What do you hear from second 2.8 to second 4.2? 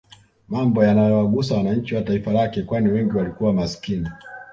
wengi walikuwa maskini